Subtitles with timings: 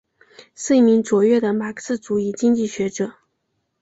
[0.55, 3.13] 是一名卓越的马克思主义经济学者。